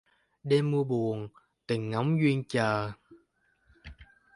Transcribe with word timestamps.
Đêm 0.43 0.71
mưa 0.71 0.83
buồn, 0.83 1.27
tình 1.67 1.89
ngóng 1.89 2.21
duyên 2.21 2.43
chờ. 2.49 2.91